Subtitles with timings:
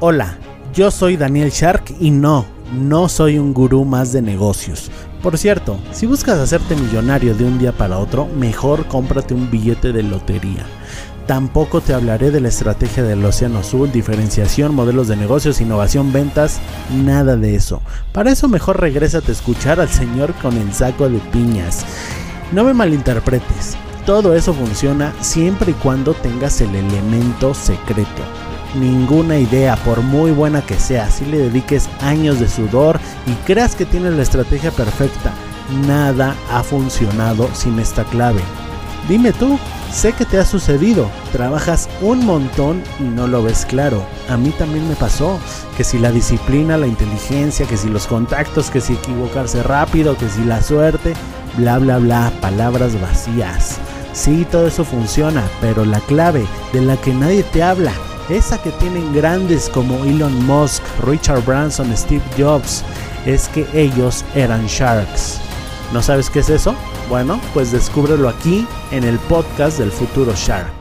[0.00, 0.36] Hola,
[0.74, 4.90] yo soy Daniel Shark y no, no soy un gurú más de negocios.
[5.22, 9.92] Por cierto, si buscas hacerte millonario de un día para otro, mejor cómprate un billete
[9.92, 10.66] de lotería.
[11.28, 16.58] Tampoco te hablaré de la estrategia del Océano Azul, diferenciación, modelos de negocios, innovación, ventas,
[16.92, 17.80] nada de eso.
[18.12, 21.86] Para eso mejor regrésate a escuchar al señor con el saco de piñas.
[22.50, 28.22] No me malinterpretes, todo eso funciona siempre y cuando tengas el elemento secreto.
[28.74, 33.76] Ninguna idea, por muy buena que sea, si le dediques años de sudor y creas
[33.76, 35.32] que tienes la estrategia perfecta,
[35.86, 38.40] nada ha funcionado sin esta clave.
[39.08, 39.58] Dime tú,
[39.92, 44.02] sé que te ha sucedido, trabajas un montón y no lo ves claro.
[44.28, 45.38] A mí también me pasó,
[45.76, 50.28] que si la disciplina, la inteligencia, que si los contactos, que si equivocarse rápido, que
[50.28, 51.12] si la suerte,
[51.56, 53.78] bla bla bla, palabras vacías.
[54.14, 57.92] Sí, todo eso funciona, pero la clave de la que nadie te habla,
[58.28, 62.82] esa que tienen grandes como Elon Musk, Richard Branson, Steve Jobs,
[63.26, 65.40] es que ellos eran sharks.
[65.92, 66.74] ¿No sabes qué es eso?
[67.10, 70.72] Bueno, pues descúbrelo aquí en el podcast del futuro Shark.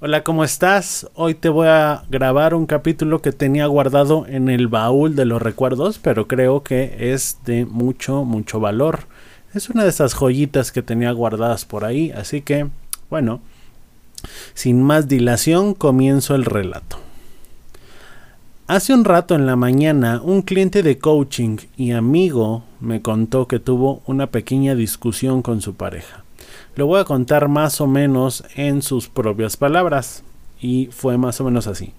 [0.00, 1.08] Hola, ¿cómo estás?
[1.14, 5.40] Hoy te voy a grabar un capítulo que tenía guardado en el baúl de los
[5.40, 9.06] recuerdos, pero creo que es de mucho, mucho valor.
[9.54, 12.66] Es una de esas joyitas que tenía guardadas por ahí, así que,
[13.08, 13.40] bueno,
[14.54, 16.98] sin más dilación comienzo el relato.
[18.66, 23.58] Hace un rato en la mañana un cliente de coaching y amigo me contó que
[23.58, 26.24] tuvo una pequeña discusión con su pareja.
[26.74, 30.22] Lo voy a contar más o menos en sus propias palabras
[30.60, 31.92] y fue más o menos así.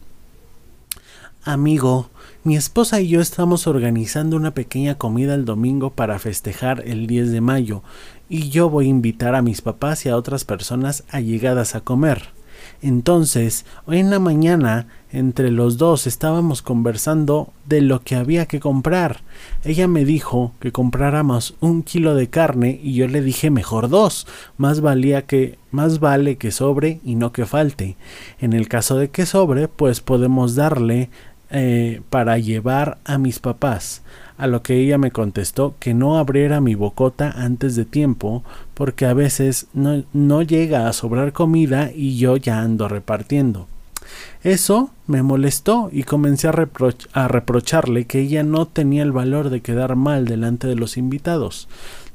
[1.46, 2.10] Amigo,
[2.46, 7.34] mi esposa y yo estamos organizando una pequeña comida el domingo para festejar el 10
[7.34, 7.84] de mayo
[8.30, 12.30] y yo voy a invitar a mis papás y a otras personas allegadas a comer.
[12.82, 18.60] Entonces, hoy en la mañana, entre los dos estábamos conversando de lo que había que
[18.60, 19.22] comprar.
[19.64, 24.28] Ella me dijo que compráramos un kilo de carne y yo le dije mejor dos.
[24.58, 27.96] Más valía que más vale que sobre y no que falte.
[28.40, 31.10] En el caso de que sobre, pues podemos darle
[31.56, 34.02] eh, para llevar a mis papás,
[34.40, 38.44] a lo que ella me contestó que no abriera mi bocota antes de tiempo,
[38.74, 43.68] porque a veces no, llega a sobrar comida y yo ya ando repartiendo.
[44.42, 49.96] Eso me molestó y comencé a, reprocharle que ella no tenía el valor de quedar
[49.96, 51.68] mal delante de los invitados.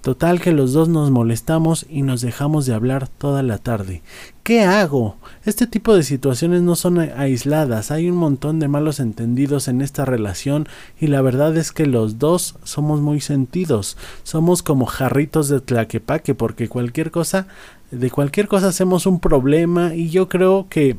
[0.02, 4.00] Total que los dos nos molestamos y nos dejamos de hablar toda la tarde.
[4.44, 5.16] ¿Qué hago?
[5.44, 10.04] Este tipo de situaciones no son aisladas, hay un montón de malos entendidos en esta
[10.04, 10.68] relación
[11.00, 16.34] y la verdad es que los dos somos muy sentidos, somos como jarritos de tlaquepaque
[16.34, 17.48] porque cualquier cosa,
[17.90, 20.96] de cualquier cosa hacemos un problema y yo creo que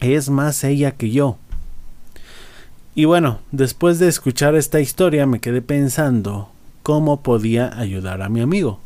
[0.00, 1.38] es más ella que yo.
[2.94, 6.50] Y bueno, después de escuchar esta historia me quedé pensando
[6.88, 8.80] cómo podía ayudar a mi amigo.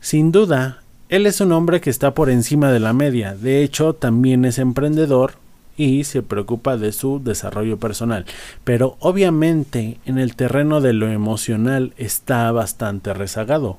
[0.00, 0.80] Sin duda,
[1.10, 4.58] él es un hombre que está por encima de la media, de hecho también es
[4.58, 5.34] emprendedor
[5.76, 8.24] y se preocupa de su desarrollo personal,
[8.64, 13.76] pero obviamente en el terreno de lo emocional está bastante rezagado,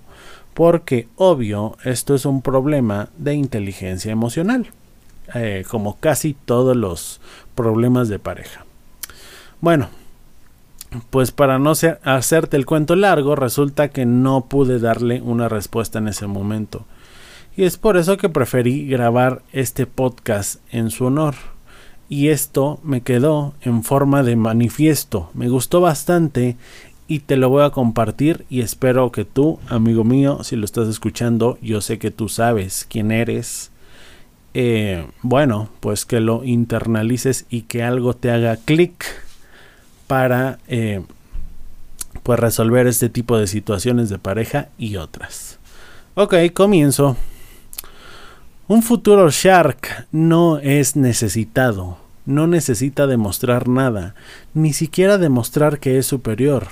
[0.53, 4.67] porque obvio esto es un problema de inteligencia emocional,
[5.33, 7.21] eh, como casi todos los
[7.55, 8.67] problemas de pareja.
[9.61, 9.89] Bueno,
[11.09, 16.07] pues para no hacerte el cuento largo, resulta que no pude darle una respuesta en
[16.07, 16.85] ese momento.
[17.55, 21.35] Y es por eso que preferí grabar este podcast en su honor.
[22.09, 25.29] Y esto me quedó en forma de manifiesto.
[25.33, 26.55] Me gustó bastante
[27.07, 30.87] y te lo voy a compartir y espero que tú, amigo mío, si lo estás
[30.87, 33.71] escuchando, yo sé que tú sabes quién eres.
[34.53, 39.26] Eh, bueno, pues que lo internalices y que algo te haga clic
[40.07, 41.03] para eh,
[42.23, 45.59] pues resolver este tipo de situaciones de pareja y otras.
[46.15, 47.15] Ok, comienzo.
[48.67, 54.15] Un futuro Shark no es necesitado, no necesita demostrar nada,
[54.53, 56.67] ni siquiera demostrar que es superior,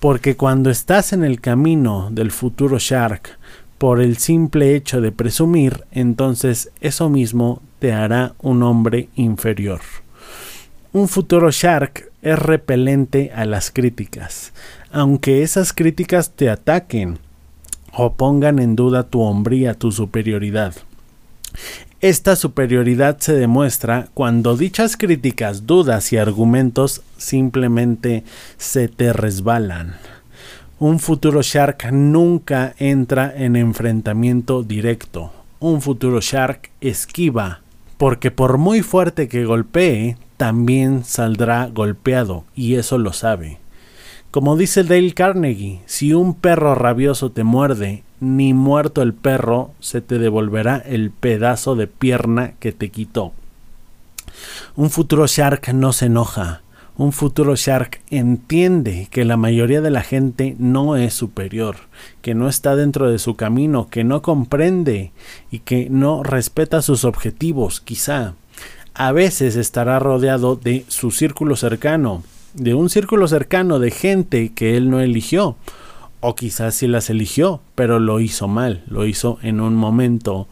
[0.00, 3.38] porque cuando estás en el camino del futuro Shark,
[3.78, 9.80] por el simple hecho de presumir, entonces eso mismo te hará un hombre inferior.
[10.92, 14.52] Un futuro Shark es repelente a las críticas,
[14.90, 17.18] aunque esas críticas te ataquen
[17.92, 20.74] o pongan en duda tu hombría, tu superioridad.
[22.00, 28.24] Esta superioridad se demuestra cuando dichas críticas, dudas y argumentos simplemente
[28.56, 29.94] se te resbalan.
[30.78, 35.32] Un futuro Shark nunca entra en enfrentamiento directo.
[35.60, 37.60] Un futuro Shark esquiva
[37.96, 43.58] porque por muy fuerte que golpee, también saldrá golpeado, y eso lo sabe.
[44.30, 50.00] Como dice Dale Carnegie, si un perro rabioso te muerde, ni muerto el perro se
[50.00, 53.32] te devolverá el pedazo de pierna que te quitó.
[54.74, 56.62] Un futuro Shark no se enoja.
[56.96, 61.76] Un futuro Shark entiende que la mayoría de la gente no es superior,
[62.22, 65.12] que no está dentro de su camino, que no comprende
[65.50, 68.34] y que no respeta sus objetivos, quizá.
[68.94, 72.22] A veces estará rodeado de su círculo cercano,
[72.54, 75.56] de un círculo cercano de gente que él no eligió,
[76.20, 80.46] o quizás sí las eligió, pero lo hizo mal, lo hizo en un momento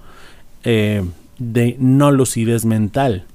[0.65, 1.05] eh,
[1.39, 3.27] de no lucidez mental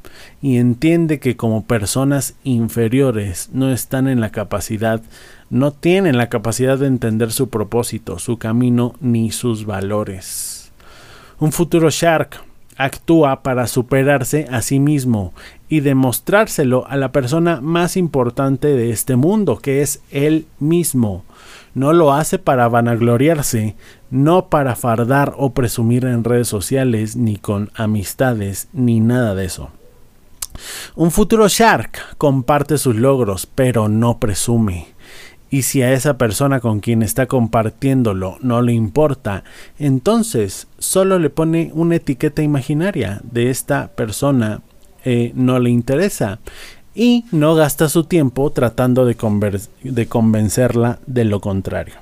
[0.42, 5.02] y entiende que como personas inferiores no están en la capacidad,
[5.50, 10.72] no tienen la capacidad de entender su propósito, su camino ni sus valores.
[11.40, 12.47] Un futuro Shark
[12.78, 15.34] actúa para superarse a sí mismo
[15.68, 21.26] y demostrárselo a la persona más importante de este mundo, que es él mismo.
[21.74, 23.76] No lo hace para vanagloriarse,
[24.10, 29.70] no para fardar o presumir en redes sociales, ni con amistades, ni nada de eso.
[30.96, 34.88] Un futuro Shark comparte sus logros, pero no presume.
[35.50, 39.44] Y si a esa persona con quien está compartiéndolo no le importa,
[39.80, 44.62] entonces solo le pone una etiqueta imaginaria de esta persona
[45.06, 46.40] eh, no le interesa
[46.94, 49.16] y no gasta su tiempo tratando de,
[49.84, 51.96] de convencerla de lo contrario.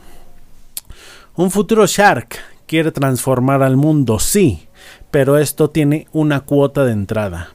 [1.35, 4.67] Un futuro Shark quiere transformar al mundo, sí,
[5.11, 7.49] pero esto tiene una cuota de entrada.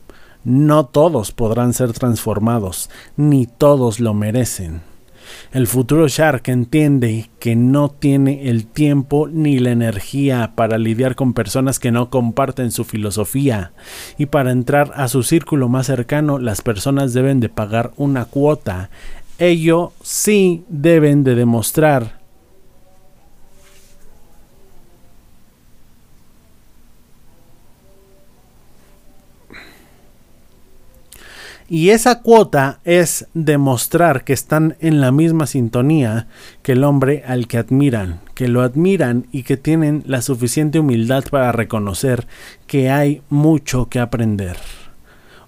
[0.45, 4.83] No todos podrán ser transformados, ni todos lo merecen.
[5.53, 11.35] El futuro Shark entiende que no tiene el tiempo ni la energía para lidiar con
[11.35, 13.73] personas que no comparten su filosofía
[14.17, 18.91] y para entrar a su círculo más cercano las personas deben de pagar una cuota.
[19.39, 22.20] Ello sí deben de demostrar
[31.73, 36.27] Y esa cuota es demostrar que están en la misma sintonía
[36.65, 41.23] que el hombre al que admiran, que lo admiran y que tienen la suficiente humildad
[41.31, 42.27] para reconocer
[42.67, 44.57] que hay mucho que aprender.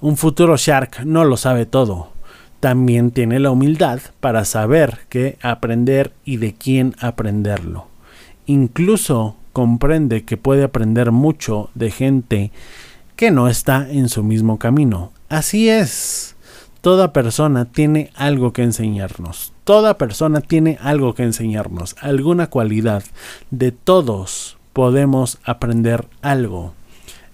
[0.01, 2.13] Un futuro Shark no lo sabe todo.
[2.61, 7.89] También tiene la humildad para saber qué aprender y de quién aprenderlo.
[8.47, 12.53] Incluso comprende que puede aprender mucho de gente
[13.17, 16.37] que no está en su mismo camino Así es.
[16.83, 19.55] Toda persona tiene algo que enseñarnos.
[19.65, 23.03] Toda persona tiene algo que enseñarnos, alguna cualidad.
[23.51, 26.75] De todos podemos aprender algo.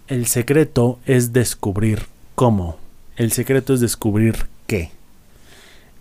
[0.06, 2.06] El secreto es descubrir
[2.36, 2.76] cómo.
[3.16, 4.92] El secreto es descubrir qué.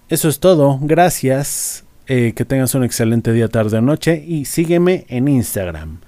[0.08, 0.78] Eso es todo.
[0.80, 1.84] Gracias.
[2.06, 4.24] Eh, que tengas un excelente día, tarde o noche.
[4.24, 6.02] Y sígueme en Instagram.